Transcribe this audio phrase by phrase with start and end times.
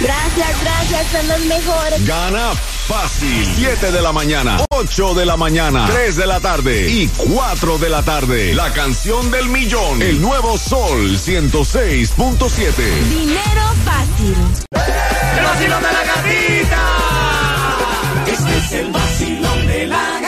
[0.00, 2.06] Gracias, gracias, son los mejores.
[2.06, 2.52] Gana
[2.86, 3.46] fácil.
[3.56, 7.88] 7 de la mañana, 8 de la mañana, 3 de la tarde y 4 de
[7.88, 8.54] la tarde.
[8.54, 10.00] La canción del millón.
[10.00, 12.74] El nuevo Sol 106.7.
[13.08, 14.36] Dinero fácil.
[14.70, 16.82] ¡El vacilón de la gatita!
[18.26, 20.27] Este es el vacilón de la gatita.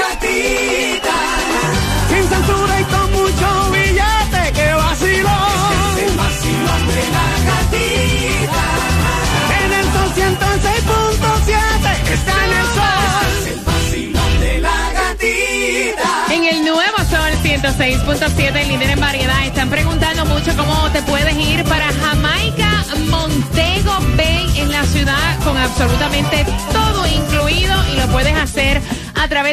[17.81, 24.53] 106.7, líder en variedad, están preguntando mucho cómo te puedes ir para Jamaica, Montego Bay,
[24.59, 27.30] en la ciudad, con absolutamente todo incluido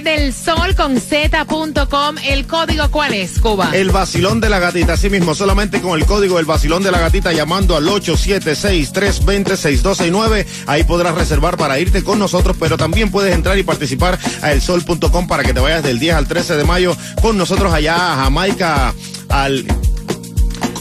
[0.01, 2.15] través del solconz.com.
[2.23, 3.69] ¿El código cuál es, Cuba?
[3.73, 6.99] El vacilón de la gatita, así mismo, solamente con el código El vacilón de la
[6.99, 10.45] gatita llamando al 876-320-6269.
[10.67, 15.27] Ahí podrás reservar para irte con nosotros, pero también puedes entrar y participar a elsol.com
[15.27, 18.93] para que te vayas del 10 al 13 de mayo con nosotros allá a Jamaica,
[19.29, 19.65] al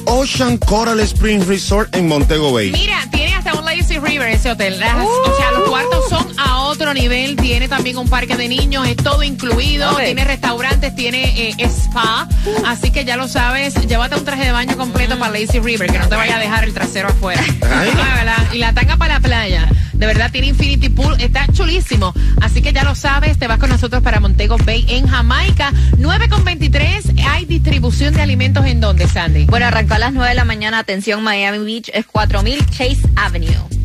[0.06, 2.70] Ocean Coral Spring Resort en Montego Bay.
[2.70, 4.78] Mira, tiene hasta un Lazy River ese hotel.
[4.78, 7.36] Las- O sea, los cuartos son a otro nivel.
[7.36, 9.96] Tiene también un parque de niños, es todo incluido.
[9.96, 12.28] Tiene restaurantes, tiene eh, spa.
[12.66, 15.98] Así que ya lo sabes, llévate un traje de baño completo para Lazy River, que
[15.98, 17.42] no te vaya a dejar el trasero afuera.
[17.68, 18.48] Ah.
[18.52, 19.68] Y la tanga para la playa.
[19.92, 22.12] De verdad, tiene Infinity Pool, está chulísimo.
[22.40, 25.72] Así que ya lo sabes, te vas con nosotros para Montego Bay en Jamaica.
[25.98, 29.46] 9.23, hay distribución de alimentos en donde, Sandy.
[29.46, 30.78] Bueno, arrancó a las 9 de la mañana.
[30.78, 33.75] Atención, Miami Beach es 4000 Chase Avenue.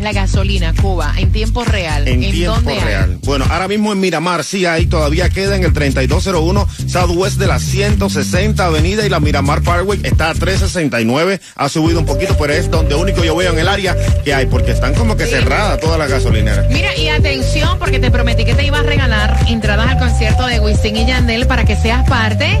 [0.00, 2.06] La gasolina, Cuba, en tiempo real.
[2.06, 2.80] En, tiempo dónde hay?
[2.80, 3.18] real.
[3.24, 7.58] Bueno, ahora mismo en Miramar, sí, ahí todavía queda en el 3201 Southwest de la
[7.58, 11.40] 160 Avenida y la Miramar Parkway está a 369.
[11.56, 14.46] Ha subido un poquito, pero es donde único yo veo en el área que hay,
[14.46, 16.66] porque están como que cerradas todas las gasolineras.
[16.70, 20.60] Mira, y atención, porque te prometí que te iba a regalar entradas al concierto de
[20.60, 22.58] Wisin y Yandel para que seas parte.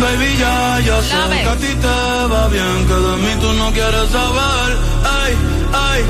[0.00, 1.42] Baby, ya, ya sé Love it.
[1.42, 4.76] que a ti te va bien, que de mí tú no quieres saber.
[5.04, 5.34] Ay,
[5.72, 6.02] ay,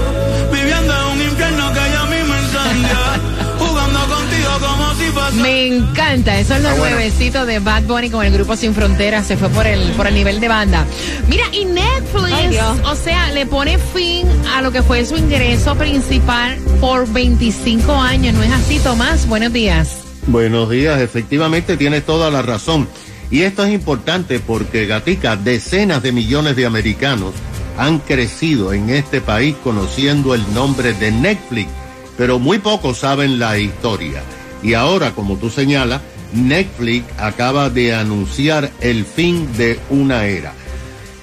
[0.52, 2.99] viviendo en un infierno que ya a mí me incendia.
[3.58, 5.37] Jugando contigo como si fuese.
[5.38, 6.96] Me encanta, eso es los Está bueno.
[6.96, 10.14] nuevecitos de Bad Bunny con el grupo Sin Fronteras, se fue por el, por el
[10.14, 10.85] nivel de banda.
[11.29, 15.75] Mira, y Netflix, Ay, o sea, le pone fin a lo que fue su ingreso
[15.76, 19.26] principal por 25 años, ¿no es así, Tomás?
[19.26, 19.96] Buenos días.
[20.26, 22.87] Buenos días, efectivamente tienes toda la razón.
[23.31, 27.35] Y esto es importante porque, Gatica, decenas de millones de americanos
[27.77, 31.69] han crecido en este país conociendo el nombre de Netflix,
[32.17, 34.23] pero muy pocos saben la historia.
[34.63, 36.01] Y ahora, como tú señalas,
[36.33, 40.53] Netflix acaba de anunciar el fin de una era.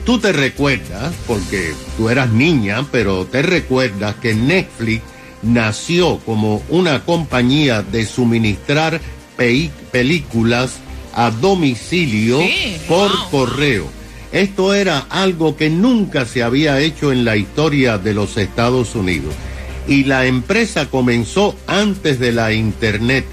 [0.05, 5.01] Tú te recuerdas, porque tú eras niña, pero te recuerdas que Netflix
[5.41, 9.01] nació como una compañía de suministrar
[9.35, 10.79] películas
[11.15, 13.29] a domicilio Sí, por wow.
[13.31, 13.87] correo.
[14.31, 19.33] Esto era algo que nunca se había hecho en la historia de los Estados Unidos.
[19.87, 23.25] Y la empresa comenzó antes de la Internet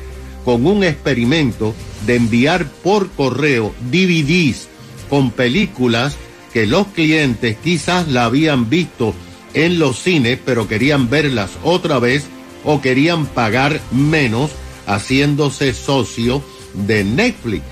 [0.44, 1.74] con un experimento
[2.06, 4.68] de enviar por correo DVDs
[5.08, 6.16] con películas
[6.52, 9.14] que los clientes quizás la habían visto
[9.54, 12.24] en los cines, pero querían verlas otra vez
[12.64, 14.50] o querían pagar menos
[14.86, 16.42] haciéndose socio
[16.74, 17.62] de Netflix.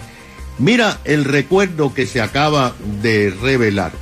[0.61, 3.93] Mira el recuerdo que se acaba de revelar.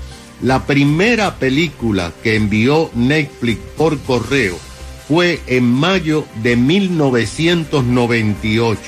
[0.43, 4.58] La primera película que envió Netflix por correo
[5.06, 8.81] fue en mayo de 1998.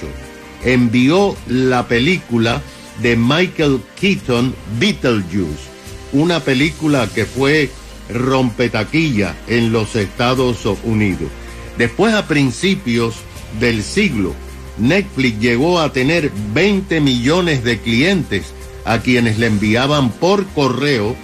[0.65, 2.61] Envió la película
[3.03, 5.71] de Michael Keaton, Beetlejuice,
[6.13, 7.71] una película que fue
[8.13, 11.31] rompetaquilla en los Estados Unidos.
[11.79, 13.15] Después, a principios
[13.61, 14.35] del siglo,
[14.79, 18.47] Netflix llegó a tener 20 millones de clientes
[18.85, 21.17] a quienes le enviaban por correo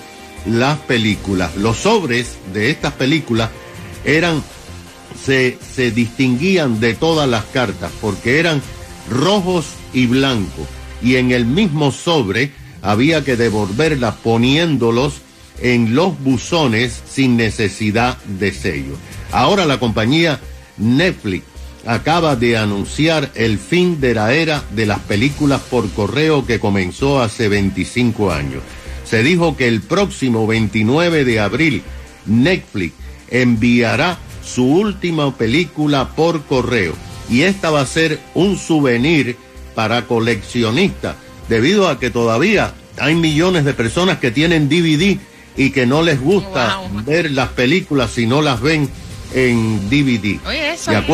[0.47, 1.57] las películas.
[1.57, 3.51] Los sobres de estas películas
[4.05, 4.43] eran
[5.25, 8.63] se, se distinguían de todas las cartas porque eran
[9.11, 10.67] rojos y blancos
[11.03, 12.53] y en el mismo sobre
[12.83, 15.15] había que devolverlas poniéndolos
[15.61, 18.97] en los buzones sin necesidad de sello.
[19.33, 20.41] Ahora la compañía
[20.77, 21.45] Netflix
[21.87, 27.21] acaba de anunciar el fin de la era de las películas por correo que comenzó
[27.23, 28.63] hace 25 años.
[29.05, 31.83] Se dijo que el próximo 29 de abril
[32.27, 32.95] Netflix
[33.31, 36.95] enviará su última película por correo
[37.29, 39.37] y esta va a ser un souvenir
[39.75, 41.17] para coleccionistas
[41.49, 45.19] debido a que todavía hay millones de personas que tienen DVD
[45.57, 47.05] y que no les gusta Wow.
[47.05, 48.89] ver las películas si no las ven
[49.35, 50.39] en DVD.
[50.47, 51.05] Oye, eso De es.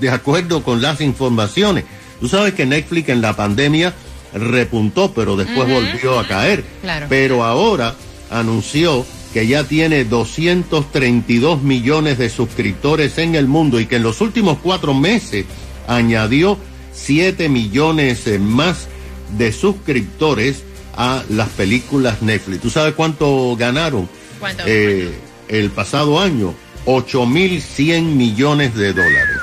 [0.00, 1.84] De acuerdo con las informaciones.
[2.20, 3.94] Tú sabes que Netflix en la pandemia
[4.32, 6.64] repuntó, pero después volvió a caer.
[6.82, 7.06] Claro.
[7.08, 7.94] Pero ahora
[8.30, 14.20] anunció que ya tiene 232 millones de suscriptores en el mundo y que en los
[14.20, 15.44] últimos cuatro meses
[15.86, 16.58] añadió
[16.94, 18.88] 7 millones eh, más
[19.36, 20.62] de suscriptores
[20.96, 22.62] a las películas Netflix.
[22.62, 24.08] ¿Tú sabes cuánto ganaron?
[24.40, 24.64] ¿Cuánto?
[24.66, 25.12] Eh,
[25.48, 26.54] el pasado año,
[26.86, 29.35] 8.100 millones de dólares.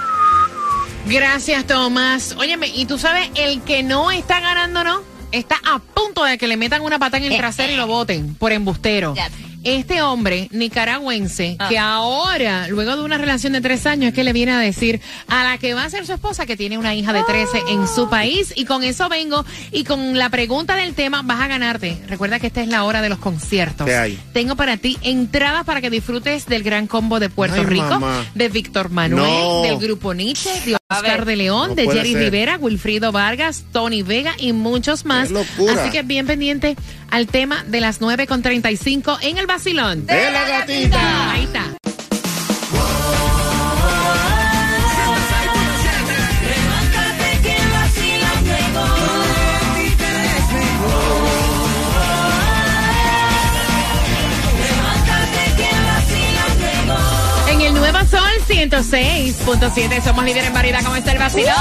[1.06, 2.36] Gracias, Tomás.
[2.38, 5.02] Óyeme, y tú sabes, el que no está ganando, ¿no?
[5.32, 8.36] Está a punto de que le metan una pata en el trasero y lo voten
[8.36, 9.16] por embustero.
[9.64, 11.70] Este hombre nicaragüense, Ah.
[11.70, 15.00] que ahora, luego de una relación de tres años, es que le viene a decir
[15.28, 17.88] a la que va a ser su esposa que tiene una hija de 13 en
[17.88, 18.54] su país.
[18.56, 19.46] Y con eso vengo.
[19.72, 21.98] Y con la pregunta del tema, vas a ganarte.
[22.08, 23.88] Recuerda que esta es la hora de los conciertos.
[23.88, 24.20] ¿Qué hay?
[24.34, 28.26] Tengo para ti entradas para que disfrutes del gran combo de Puerto Ay, Rico, mamá.
[28.36, 29.62] de Víctor Manuel, No.
[29.64, 31.26] del grupo Nietzsche, de Oscar ver.
[31.26, 32.22] de León, No de Jerry ser.
[32.24, 35.30] Rivera, Wilfrido Vargas, Tony Vega y muchos más.
[35.32, 36.76] Así que bien pendiente
[37.14, 40.08] al tema de las 9 con 35 en el vacilón.
[40.08, 41.32] De la gatita.
[41.32, 41.83] Ahí está.
[58.48, 60.84] 106.7 somos líderes en variedad.
[60.84, 61.54] ¿Cómo está el vacilón?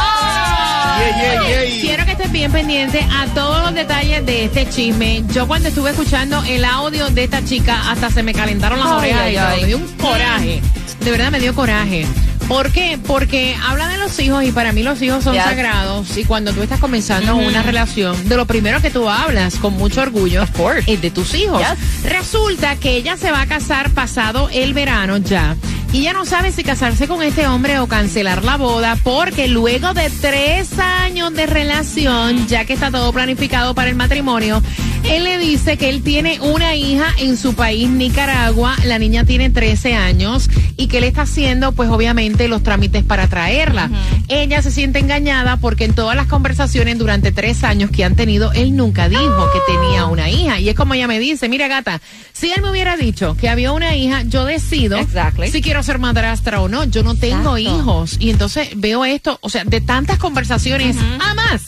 [1.81, 5.25] Quiero que estés bien pendiente a todos los detalles de este chisme.
[5.33, 8.99] Yo cuando estuve escuchando el audio de esta chica, hasta se me calentaron las Ay,
[8.99, 9.61] orejas ay, ay.
[9.61, 10.61] Me dio un coraje.
[11.01, 12.07] De verdad me dio coraje.
[12.49, 12.99] ¿Por qué?
[13.07, 16.63] Porque habla de los hijos y para mí los hijos son sagrados y cuando tú
[16.63, 20.45] estás comenzando una relación, de lo primero que tú hablas con mucho orgullo
[20.87, 21.61] es de tus hijos.
[21.61, 22.13] Yes.
[22.13, 25.57] Resulta que ella se va a casar pasado el verano ya
[25.93, 29.93] Y ella no sabe si casarse con este hombre o cancelar la boda porque luego
[29.93, 34.63] de tres años de relación, ya que está todo planificado para el matrimonio,
[35.05, 38.77] él le dice que él tiene una hija en su país, Nicaragua.
[38.85, 43.27] La niña tiene 13 años y que él está haciendo, pues obviamente, los trámites para
[43.29, 43.91] traerla.
[44.29, 48.53] Ella se siente engañada porque en todas las conversaciones durante tres años que han tenido,
[48.53, 50.59] él nunca dijo que tenía una hija.
[50.61, 52.01] Y es como ella me dice, mira gata,
[52.33, 55.51] si él me hubiera dicho que había una hija, yo decido Exactly.
[55.51, 56.85] si quiero ser madrastra o no.
[56.85, 57.59] Yo no tengo Exacto.
[57.59, 58.17] hijos.
[58.21, 61.63] Y entonces veo esto, o sea, de tantas conversaciones, jamás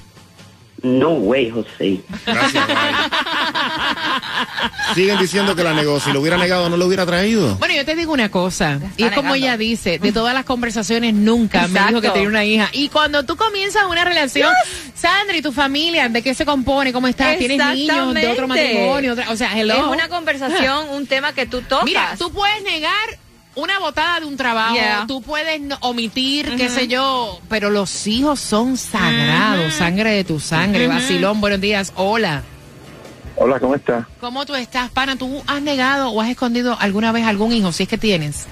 [0.82, 2.00] No way, José.
[2.26, 2.64] Gracias.
[4.94, 6.00] Siguen diciendo que la negó.
[6.00, 7.56] Si lo hubiera negado, no lo hubiera traído.
[7.56, 9.34] Bueno, yo te digo una cosa, y es como negando.
[9.34, 12.68] ella dice, de todas las conversaciones nunca me dijo que tenía una hija.
[12.72, 14.52] Y cuando tú comienzas una relación,
[14.94, 16.92] Sandra y tu familia, ¿de qué se compone?
[16.92, 17.36] ¿Cómo estás?
[17.38, 19.12] ¿Tienes niños de otro matrimonio?
[19.12, 19.74] Otra- o sea, hello.
[19.74, 21.84] Es una conversación, un tema que tú tocas.
[21.84, 22.92] Mira, tú puedes negar
[23.56, 25.04] una botada de un trabajo, Yeah.
[25.06, 30.88] tú puedes omitir, qué sé yo, pero los hijos son sagrados, sangre de tu sangre.
[30.88, 32.42] Vacilón, buenos días, hola.
[33.36, 34.06] Hola, ¿cómo está?
[34.20, 35.16] ¿Cómo tú estás, pana?
[35.16, 38.46] ¿Tú has negado o has escondido alguna vez algún hijo, si es que tienes?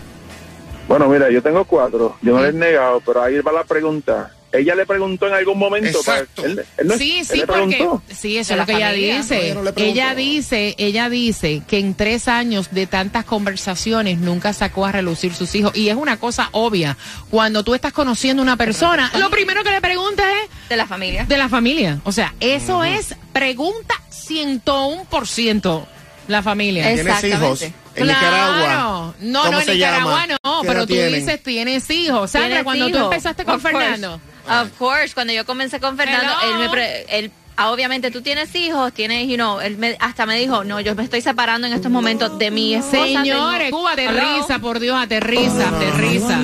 [0.88, 4.32] Bueno, mira, yo tengo cuatro, yo no le he negado, pero ahí va la pregunta.
[4.50, 5.98] Ella le preguntó en algún momento.
[6.00, 6.42] Exacto.
[6.42, 8.02] para- él- él no- Sí, él sí, le porque preguntó.
[8.10, 9.54] sí, eso De es lo que ella dice.
[9.54, 14.92] No ella dice, ella dice que en tres años de tantas conversaciones nunca sacó a
[14.92, 16.98] relucir sus hijos y es una cosa obvia.
[17.30, 20.86] Cuando tú estás conociendo a una persona, lo primero que le preguntas es de la
[20.86, 21.24] familia.
[21.24, 22.00] de la familia.
[22.04, 23.94] O sea, eso es pregunta
[24.32, 25.86] 101%
[26.28, 26.90] la familia.
[26.90, 27.62] Es- ¿Tienes hijos?
[27.62, 28.06] En Claro.
[28.20, 29.14] Nicaragua.
[29.20, 30.38] No, ¿Cómo no, en se Nicaragua llama?
[30.44, 31.14] no, ¿Qué pero tú tienen?
[31.14, 32.30] dices tienes hijos.
[32.30, 33.78] Sandra, ¿Tienes cuando tú empezaste con Of course.
[33.78, 34.20] Fernando.
[34.48, 36.54] Of course, cuando yo comencé con Fernando, Hello.
[36.54, 40.24] él, me pre- él ah, obviamente tú tienes hijos, tienes, you know, él me- hasta
[40.24, 43.02] me dijo, no, yo me estoy separando en estos momentos de mi esposa.
[43.04, 44.10] Señores, tengo- Cuba, Hello.
[44.10, 46.40] aterriza, por Dios, aterriza, aterriza.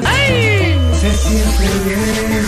[1.01, 2.47] Se siente bien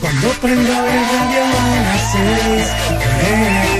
[0.00, 3.75] cuando prendo el radio a las seis.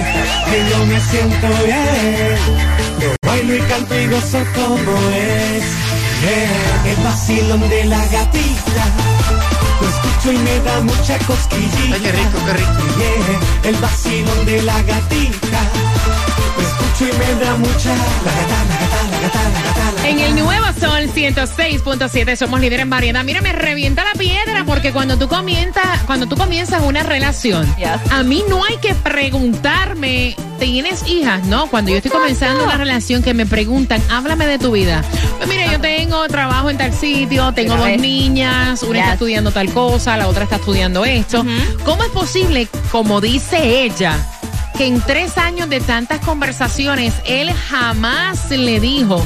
[0.51, 2.37] Que yo me siento bien.
[3.01, 5.65] Yo bailo y canto y gozo como es.
[6.25, 8.85] Eh, el vacilón de la gatita.
[9.81, 11.95] Lo escucho y me da mucha cosquillita.
[11.95, 12.73] Ay, qué rico, qué rico.
[12.99, 15.61] Yeah, el vacilón de la gatita.
[16.57, 17.91] Lo escucho y me da mucha.
[18.25, 20.03] La gata, la gata, la gata, la gata.
[20.03, 23.25] la En el nuevo Sol 106.7 somos líderes en variedad.
[23.25, 24.56] Mira, me revienta la piedra
[24.97, 27.91] cuando tú comienzas, cuando tú comienzas una relación, Yes.
[28.11, 31.45] a mí no hay que preguntarme, ¿tienes hijas?
[31.45, 35.05] No, cuando yo estoy comenzando una relación que me preguntan, háblame de tu vida.
[35.37, 38.01] Pues mira, yo tengo trabajo en tal sitio, tengo Mira, dos ves.
[38.01, 41.45] niñas, una está estudiando tal cosa, la otra está estudiando esto.
[41.85, 44.17] ¿Cómo es posible, como dice ella,
[44.79, 49.23] que en tres años de tantas conversaciones, él jamás le dijo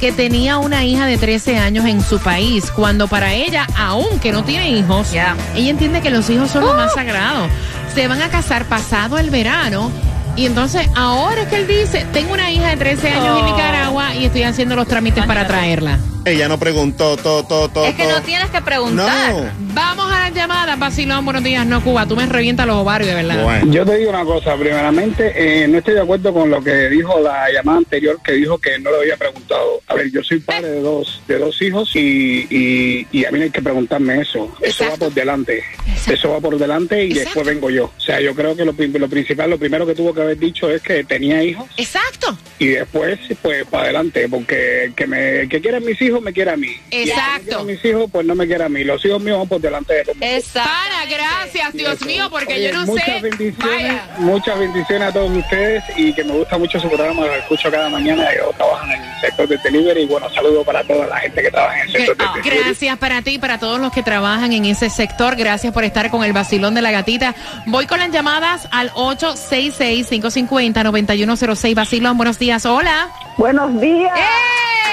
[0.00, 4.44] que tenía una hija de 13 años en su país, cuando para ella, aunque no
[4.44, 7.48] tiene hijos, ella entiende que los hijos son lo más sagrado.
[7.94, 9.90] Se van a casar pasado el verano.
[10.36, 13.52] Y entonces ahora es que él dice, tengo una hija de 13 años en Oh.
[13.52, 15.98] Nicaragua y estoy haciendo los trámites para traerla.
[16.26, 17.84] Ella no preguntó, todo, todo, todo.
[17.84, 19.34] Es que no tienes que preguntar.
[19.34, 19.50] No.
[19.74, 23.14] Vamos a las llamadas, Basilón, buenos días, no Cuba, tú me revientas los ovarios, de
[23.16, 23.42] verdad.
[23.44, 23.72] Bueno.
[23.72, 27.20] Yo te digo una cosa, primeramente, eh, no estoy de acuerdo con lo que dijo
[27.20, 29.82] la llamada anterior, que dijo que no le había preguntado.
[29.86, 33.38] A ver, yo soy padre de dos, de dos hijos y, y, y a mí
[33.38, 34.56] no hay que preguntarme eso.
[34.62, 35.04] Eso va Exacto.
[35.06, 35.62] por delante.
[35.86, 36.12] Exacto.
[36.14, 37.40] Eso va por delante y Exacto.
[37.40, 37.92] después vengo yo.
[37.96, 40.70] O sea, yo creo que lo, lo principal, lo primero que tuvo que haber dicho
[40.70, 42.38] es que tenía hijos Exacto.
[42.58, 46.13] y después, pues, para adelante, porque el que, me, el que quiere a mis hijos
[46.22, 46.68] me quiere a mí.
[46.68, 47.42] Y que Exacto.
[47.44, 48.82] quiere a mis hijos, pues no me quiere a mí.
[48.84, 50.14] Los hijos míos van por delante de todo.
[50.20, 50.70] Exacto.
[50.70, 53.20] Pana, gracias, Dios mío, porque Oye, yo no muchas sé.
[53.20, 54.08] bendiciones, Vaya.
[54.18, 57.88] muchas bendiciones a todos ustedes y que me gusta mucho su programa, lo escucho cada
[57.88, 58.24] mañana.
[58.36, 61.50] Yo trabajo en el sector de delivery y bueno, saludos para toda la gente que
[61.50, 62.58] trabaja en el sector de Ah, delivery.
[62.64, 65.36] Gracias para ti y para todos los que trabajan en ese sector.
[65.36, 67.34] Gracias por estar con el vacilón de la gatita.
[67.66, 71.74] Voy con las llamadas al 866-550-9106.
[71.74, 72.64] Vacilón, buenos días.
[72.66, 73.08] Hola.
[73.36, 74.12] Buenos días.
[74.16, 74.83] ¡Eh!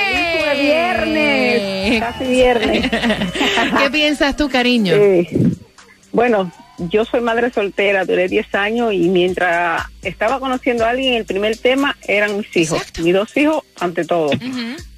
[0.61, 1.99] Viernes.
[1.99, 2.89] Casi viernes.
[3.79, 4.93] ¿Qué piensas tú, cariño?
[4.95, 5.27] Eh,
[6.11, 11.25] bueno, yo soy madre soltera, duré 10 años y mientras estaba conociendo a alguien, el
[11.25, 12.79] primer tema eran mis hijos.
[12.79, 13.01] Exacto.
[13.01, 14.31] Mis dos hijos ante todo.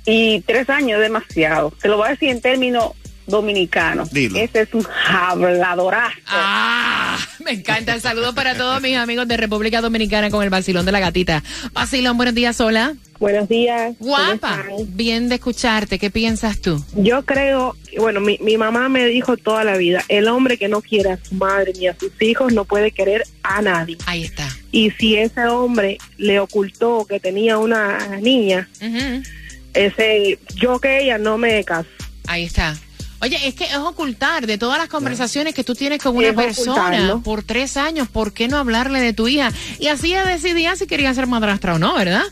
[0.05, 1.71] Y tres años es demasiado.
[1.81, 2.91] Te lo voy a decir en términos
[3.25, 4.11] dominicanos.
[4.11, 4.39] Dilo.
[4.39, 6.17] Ese es un habladorazo.
[6.27, 6.92] Ah,
[7.45, 7.93] me encanta.
[7.93, 11.43] El saludo para todos mis amigos de República Dominicana con el vacilón de la gatita.
[11.73, 12.95] Vacilón, buenos días, hola.
[13.19, 13.95] Buenos días.
[13.99, 14.65] ¿cómo Guapa.
[14.87, 15.99] Bien de escucharte.
[15.99, 16.83] ¿Qué piensas tú?
[16.95, 20.81] Yo creo, bueno, mi, mi mamá me dijo toda la vida, el hombre que no
[20.81, 23.97] quiere a su madre ni a sus hijos no puede querer a nadie.
[24.05, 24.49] Ahí está.
[24.71, 28.67] Y si ese hombre le ocultó que tenía una niña,
[29.73, 31.89] ese yo que ella no me caso.
[32.27, 32.75] Ahí está.
[33.23, 36.33] Oye, es que es ocultar de todas las conversaciones que tú tienes con una Es
[36.35, 37.21] persona ocultarlo.
[37.21, 39.51] por tres años, ¿por qué no hablarle de tu hija?
[39.79, 42.23] Y así ella decidía si quería ser madrastra o no, ¿verdad?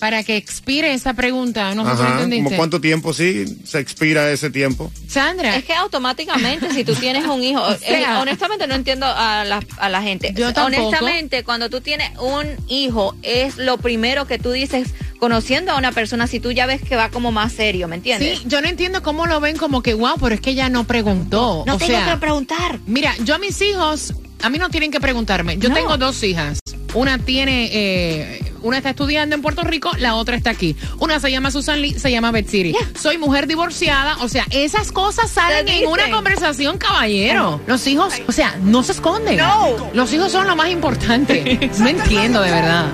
[0.00, 1.74] Para que expire esa pregunta.
[1.74, 2.44] No sé entendiste.
[2.44, 4.90] ¿Como cuánto tiempo sí se expira ese tiempo?
[5.06, 5.54] Sandra.
[5.56, 9.44] Es que automáticamente, si tú tienes un hijo, O sea- eh, honestamente no entiendo a
[9.44, 10.32] la, a la gente.
[10.34, 10.86] Yo tampoco.
[10.88, 15.92] honestamente, cuando tú tienes un hijo, es lo primero que tú dices conociendo a una
[15.92, 18.38] persona, si tú ya ves que va como más serio, ¿me entiendes?
[18.38, 20.84] Sí, yo no entiendo cómo lo ven como que, wow, pero es que ella no
[20.84, 21.62] preguntó.
[21.66, 22.78] No o tengo sea, que preguntar.
[22.86, 25.58] Mira, yo a mis hijos, a mí no tienen que preguntarme.
[25.58, 25.74] Yo No.
[25.74, 26.58] tengo dos hijas.
[26.94, 30.76] Una tiene, eh, una está estudiando en Puerto Rico, la otra está aquí.
[30.98, 32.74] Una se llama Susan Lee, se llama Betsiri.
[32.98, 37.60] Soy mujer divorciada, o sea, esas cosas salen en una conversación, caballero.
[37.66, 39.36] Los hijos, o sea, no se esconden.
[39.36, 39.90] No.
[39.92, 41.70] Los hijos son lo más importante.
[41.78, 42.86] no entiendo, de verdad.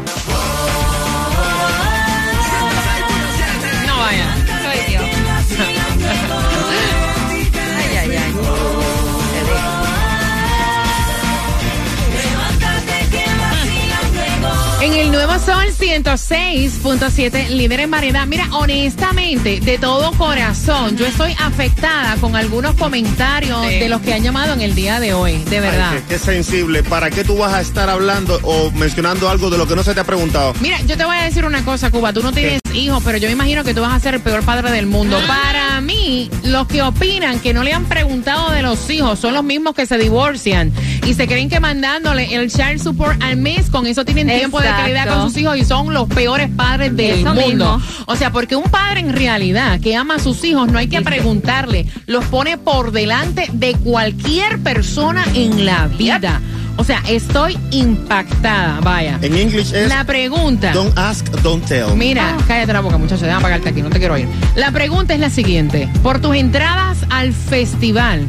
[15.46, 18.26] Sol 106.7, líder en variedad.
[18.26, 23.78] Mira, honestamente, de todo corazón, yo estoy afectada con algunos comentarios Sí.
[23.78, 25.90] de los que han llamado en el día de hoy, de verdad.
[25.92, 26.82] Ay, qué, qué sensible.
[26.82, 29.94] ¿Para qué tú vas a estar hablando o mencionando algo de lo que no se
[29.94, 30.52] te ha preguntado?
[30.60, 32.12] Mira, yo te voy a decir una cosa, Cuba.
[32.12, 34.42] Tú no tienes hijos, pero yo me imagino que tú vas a ser el peor
[34.44, 35.18] padre del mundo.
[35.26, 39.42] Para mí, los que opinan que no le han preguntado de los hijos son los
[39.44, 40.72] mismos que se divorcian
[41.06, 44.68] y se creen que mandándole el child support al mes, con eso tienen tiempo de
[44.68, 47.46] calidad con sus hijos y son los peores padres del Eso mundo.
[47.46, 47.82] mismo.
[48.06, 51.00] O sea, porque un padre en realidad que ama a sus hijos no hay que
[51.02, 56.40] preguntarle, los pone por delante de cualquier persona en la vida.
[56.76, 59.18] O sea, estoy impactada, vaya.
[59.22, 60.72] En English es La pregunta.
[60.72, 61.94] Don't ask, don't tell.
[61.96, 64.28] Mira, cállate la boca, muchacho, déjame apagarte aquí, no te quiero oír.
[64.54, 65.88] La pregunta es la siguiente.
[66.02, 68.26] Por tus entradas al festival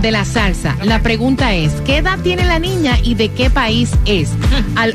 [0.00, 3.90] de la salsa, la pregunta es, ¿qué edad tiene la niña y de qué país
[4.04, 4.30] es?
[4.76, 4.94] Al